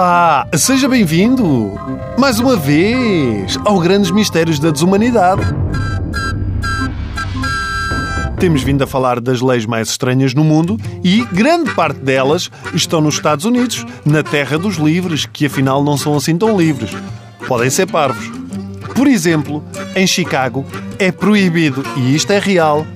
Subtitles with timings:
[0.00, 1.74] Olá, seja bem-vindo
[2.18, 5.42] mais uma vez ao Grandes Mistérios da Desumanidade.
[8.38, 13.02] Temos vindo a falar das leis mais estranhas no mundo e grande parte delas estão
[13.02, 16.96] nos Estados Unidos, na terra dos livres, que afinal não são assim tão livres.
[17.46, 18.32] Podem ser parvos.
[18.94, 19.62] Por exemplo,
[19.94, 20.64] em Chicago
[20.98, 22.86] é proibido, e isto é real,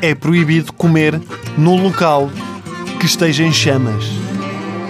[0.00, 1.20] é proibido comer
[1.58, 2.30] num local
[2.98, 4.06] que esteja em chamas.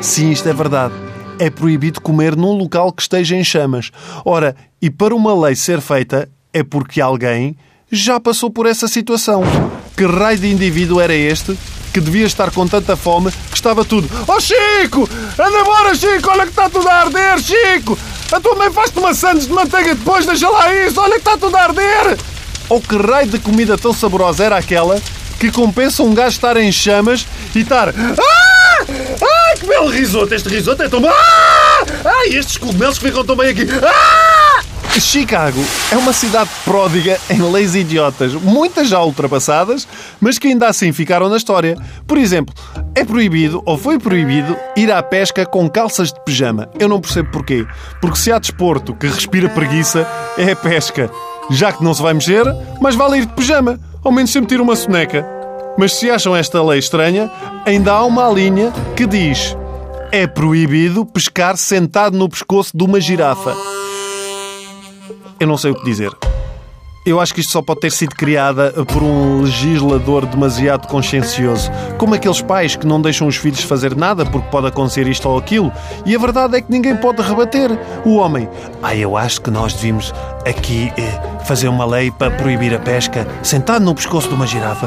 [0.01, 1.02] Sim, isto é verdade.
[1.39, 3.91] É proibido comer num local que esteja em chamas.
[4.25, 7.57] Ora, e para uma lei ser feita é porque alguém
[7.91, 9.43] já passou por essa situação.
[9.97, 11.57] Que raio de indivíduo era este
[11.93, 14.09] que devia estar com tanta fome que estava tudo.
[14.27, 15.09] Oh Chico!
[15.39, 16.31] Anda embora, Chico!
[16.31, 17.99] Olha que está tudo a arder, Chico!
[18.33, 20.99] A tua mãe faz-te maçãs de manteiga depois, deixa lá isso!
[20.99, 22.19] Olha que está tudo a arder!
[22.69, 24.99] Ou que raio de comida tão saborosa era aquela
[25.39, 27.91] que compensa um gajo estar em chamas e estar.
[27.91, 28.42] Ah!
[29.63, 30.35] Que belo risoto!
[30.35, 31.01] Este risoto é tão.
[31.07, 31.85] Ah!
[32.05, 33.65] Ai, estes cogumelos ficam tão bem aqui!
[33.81, 34.61] Ah!
[34.99, 39.87] Chicago é uma cidade pródiga em leis idiotas, muitas já ultrapassadas,
[40.21, 41.77] mas que ainda assim ficaram na história.
[42.09, 42.53] Por exemplo,
[42.93, 46.69] é proibido, ou foi proibido, ir à pesca com calças de pijama.
[46.79, 47.65] Eu não percebo porquê.
[48.01, 51.09] Porque se há desporto que respira preguiça, é a pesca.
[51.51, 52.45] Já que não se vai mexer,
[52.81, 53.79] mas vale ir de pijama.
[54.03, 55.42] Ao menos sempre tira uma soneca.
[55.79, 57.31] Mas se acham esta lei estranha,
[57.65, 59.57] ainda há uma linha que diz:
[60.11, 63.57] é proibido pescar sentado no pescoço de uma girafa.
[65.41, 66.13] Eu não sei o que dizer.
[67.05, 71.69] Eu acho que isto só pode ter sido criada por um legislador demasiado consciencioso.
[71.99, 75.37] Como aqueles pais que não deixam os filhos fazer nada porque pode acontecer isto ou
[75.37, 75.73] aquilo.
[76.07, 77.71] E a verdade é que ninguém pode rebater.
[78.05, 78.49] O homem,
[78.81, 80.15] ah, eu acho que nós devíamos
[80.47, 84.87] aqui eh, fazer uma lei para proibir a pesca sentado no pescoço de uma girafa.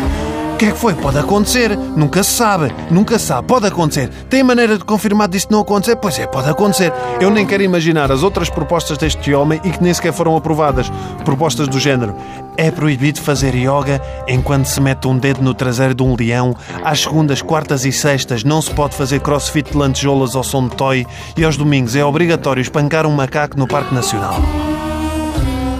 [0.56, 0.94] O que é que foi?
[0.94, 1.78] Pode acontecer.
[1.78, 2.74] Nunca se sabe.
[2.90, 3.46] Nunca se sabe.
[3.46, 4.08] Pode acontecer.
[4.30, 5.98] Tem maneira de confirmar disto não acontecer?
[5.98, 6.94] Pois é, pode acontecer.
[7.20, 10.90] Eu nem quero imaginar as outras propostas deste homem e que nem sequer foram aprovadas.
[11.26, 12.16] Propostas do género.
[12.56, 16.56] É proibido fazer yoga enquanto se mete um dedo no traseiro de um leão.
[16.86, 20.76] Às segundas, quartas e sextas não se pode fazer crossfit de lantejoulas ao som de
[20.78, 21.06] toy.
[21.36, 24.36] E aos domingos é obrigatório espancar um macaco no Parque Nacional.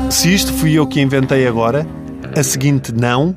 [0.10, 1.88] Se isto fui eu que inventei agora,
[2.38, 3.34] a seguinte não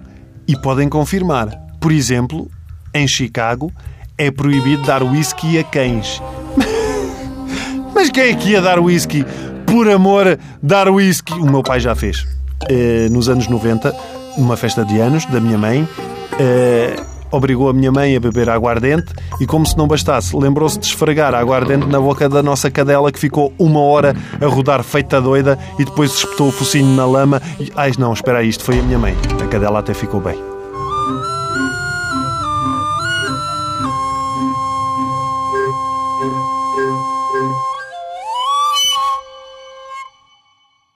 [0.49, 1.49] e podem confirmar.
[1.79, 2.51] Por exemplo,
[2.95, 3.71] em Chicago
[4.17, 6.21] é proibido dar whisky a cães.
[7.95, 9.25] Mas quem é que ia dar whisky?
[9.67, 11.35] Por amor, dar whisky.
[11.35, 12.23] O meu pai já fez.
[12.23, 13.95] Uh, nos anos 90,
[14.39, 19.13] numa festa de anos da minha mãe, uh, obrigou a minha mãe a beber aguardente
[19.41, 23.13] e, como se não bastasse, lembrou-se de esfregar a aguardente na boca da nossa cadela
[23.13, 27.41] que ficou uma hora a rodar feita doida e depois espetou o focinho na lama
[27.59, 27.73] e...
[27.77, 29.17] Ai, não, espera aí, isto foi a minha mãe.
[29.43, 30.39] A cadela até ficou bem.